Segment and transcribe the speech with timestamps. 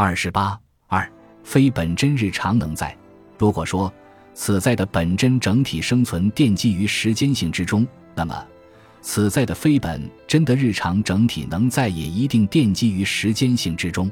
[0.00, 0.56] 二十八
[0.86, 1.10] 二
[1.42, 2.96] 非本真日常能在。
[3.36, 3.92] 如果说
[4.32, 7.84] 此在的本真整体生存奠基于时间性之中，
[8.14, 8.46] 那么
[9.00, 14.08] 此在的非本真的日常整体能在也一定奠基于时间性之中，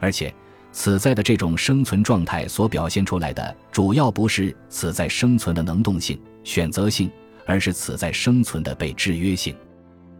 [0.00, 0.34] 而且
[0.72, 7.08] 此在的这种生存状态所表现出来的，主要不是此在生存的能动性、选择性，
[7.46, 9.54] 而是此在生存的被制约性。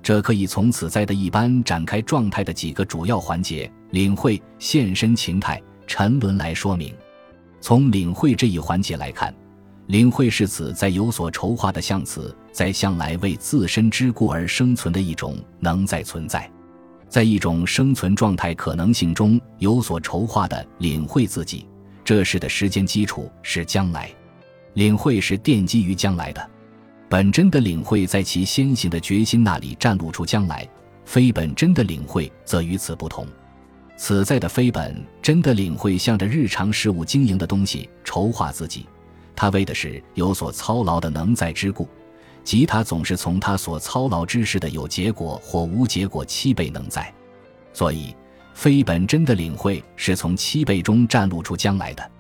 [0.01, 6.95] 这可以从此在的一般展开状态的几个主要环节——领会、现身情态、沉沦来说明。
[7.61, 9.33] 从领会这一环节来看，
[9.87, 16.51] 领会是此在有所筹划的象辞，在向来为自身之故而生存的一种能在存在，
[17.07, 21.67] 在一种生存状态可能性中有所筹划的领会自己。
[22.03, 24.11] 这时的时间基础是将来，
[24.73, 26.51] 领会是奠基于将来的。
[27.11, 30.67] 本真的领会在其先行的决心那里展露出将来，
[31.05, 33.27] 非本真的领会则与此不同。
[33.97, 38.87] 此在的非本真的领会向着日常事物经营的东西筹划自己，
[39.37, 41.89] 他为的是有所操劳的能在之故，
[42.43, 47.13] 即他总是从他所操劳之事的有结果或无结果七倍能在，
[47.73, 48.15] 所以
[48.55, 52.11] 非本真的领会是从七倍中展露出将来的，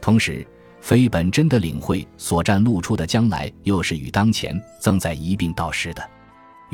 [0.00, 0.46] 同时。
[0.80, 6.10] 非本真的领会所占露出的将来，又是与当前正在一并到时的，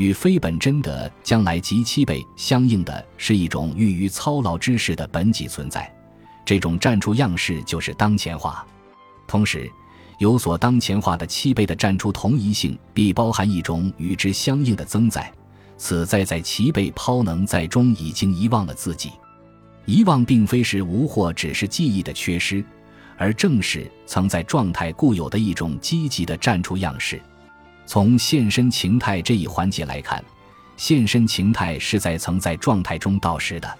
[0.00, 5.94] 与非本真的将来及七倍相应的是一种寓于操劳之事的本己存在。
[6.42, 8.66] 这种占出样式就是当前化。
[9.28, 9.70] 同时，
[10.18, 15.30] 有所当前化的七倍的占出同一性，必包含一种与之相应的增在。
[15.76, 19.10] 此在在其被抛能在中已经遗忘了自己。
[19.84, 22.64] 遗忘并非是无或只是记忆的缺失。
[23.18, 27.20] 而正是曾在状态固有的一种积极的站出样式。
[27.90, 30.24] 从现身情态这一环节来看，
[30.76, 33.78] 现身情态是在曾在状态中到时的。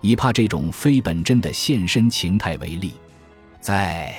[0.00, 2.94] 以怕这种非本真的现身情态为例，
[3.60, 4.14] 在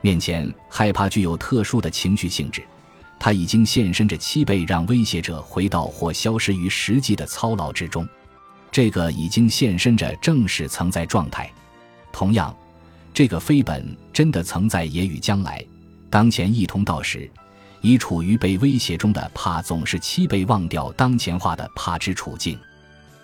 [0.00, 2.60] 面前害怕具有特殊的情绪性质，
[3.20, 8.04] 他已经现身着七倍让威胁者回到或消失于实际的操劳之中。
[8.72, 11.48] 这个已经现身着正是曾在状态。
[12.10, 12.52] 同样。
[13.14, 15.64] 这个非本真的曾在也与将来、
[16.10, 17.30] 当前一同到时，
[17.80, 22.58] 已处于被威胁中的怕，总是七倍忘掉当前化的怕之处境。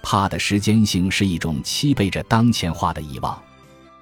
[0.03, 3.41] 怕的时间性是一种七倍着当前化的遗忘，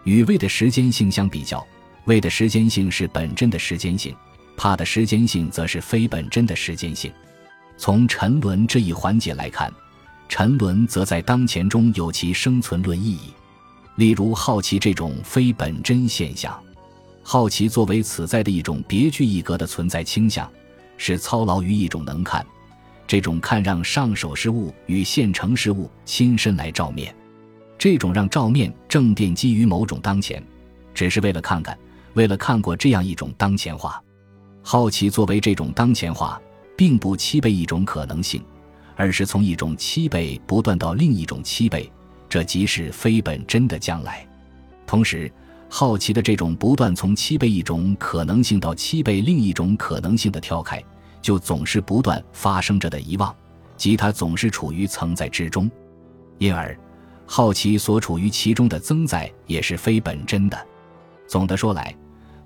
[0.04, 1.66] 与未的时间性相比较，
[2.06, 4.16] 未的时间性是本真的时间性，
[4.56, 7.12] 怕的时间性则是非本真的时间性。
[7.76, 9.72] 从沉沦这一环节来看，
[10.28, 13.34] 沉沦则在当前中有其生存论意义。
[13.96, 16.58] 例如好奇这种非本真现象，
[17.22, 20.50] 好奇作为此在的一种别具一格的存在倾向，
[20.96, 22.44] 是操劳于一种能看，
[23.06, 27.14] 这种看让上手事物与现成事物亲身来照面，
[27.78, 30.42] 这种让照面正奠基于某种当前，
[30.92, 31.78] 只是为了看看，
[32.14, 34.02] 为了看过这样一种当前化。
[34.62, 36.40] 好奇作为这种当前化，
[36.76, 38.42] 并不七倍一种可能性，
[38.96, 41.90] 而是从一种七倍不断到另一种七倍。
[42.28, 44.26] 这即是非本真的将来，
[44.86, 45.32] 同时，
[45.72, 50.82] 好奇的这种不断从七倍一种可能性到七倍另一种可能性的跳开，
[51.22, 53.34] 就总是不断发生着的遗忘，
[53.76, 55.70] 即它总是处于存在之中，
[56.38, 56.76] 因而，
[57.24, 60.66] 好奇所处于其中的增在也是非本真的。
[61.28, 61.96] 总的说来，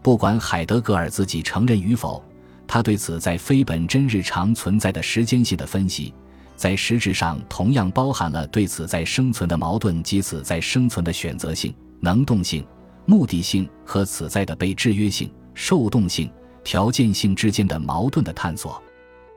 [0.02, 2.22] 不管海德格尔自己承认与否，
[2.66, 6.12] 他对此在非本真日常存在的时间性的分析。
[6.56, 12.64] 在实质上，同样包含了对此在生存的矛盾及此在生存的选择性、能动性、
[13.06, 16.30] 目的性和此在的被制约性、受动性、
[16.62, 18.82] 条件性之间的矛盾的探索。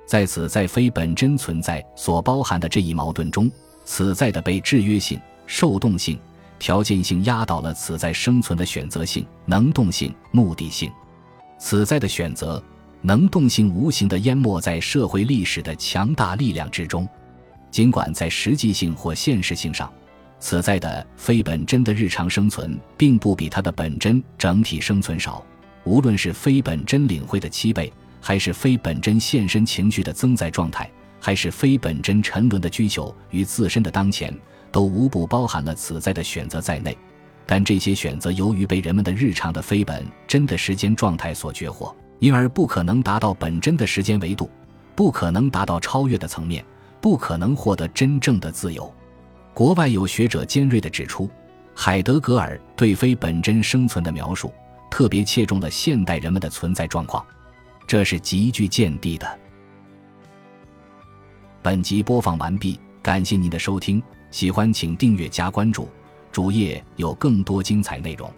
[0.06, 3.52] 在此在非本真存在所包含的这一矛盾中，
[3.86, 6.20] 此在的被制约性、受动性、
[6.58, 10.92] 条件性压倒了此在生存的选择性、能动性、目的性。
[11.60, 12.64] 此在的选择。
[13.04, 17.08] 能动性无形地淹没在社会历史的强大力量之中，
[17.70, 19.90] 尽管在实际性或现实性上，
[20.40, 25.44] 此在的非本真的日常生存并不比它的本真整体生存少。
[25.84, 27.92] 无论是非本真领会的七倍，
[28.22, 30.90] 还是非本真现身情绪的增在状态，
[31.20, 34.34] 还是非本真沉沦的需求与自身的当前，
[34.72, 36.98] 都无不包含了此在的选择在内。
[37.46, 41.96] 但这些选择由于被人们的日常的非本真的时间状态所绝获。
[42.20, 44.50] 因而不可能达到本真的时间维度，
[44.96, 46.66] 不可能达到超越的层面，
[47.00, 48.92] 不可能获得真正的自由。
[49.58, 51.28] 国外有学者尖锐的指出，
[51.74, 54.54] 海德格尔对非本真生存的描述，
[54.92, 57.26] 特别切中了现代人们的存在状况，
[57.88, 59.40] 这是极具见地的。
[61.64, 64.00] 本集播放完毕，感谢您的收听，
[64.30, 65.90] 喜欢请订阅加关注。
[66.32, 68.32] 主页有更多精彩内容。